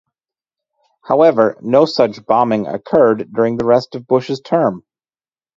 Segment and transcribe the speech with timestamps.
[1.03, 4.83] However, no such bombing occurred during the rest of Bush's term.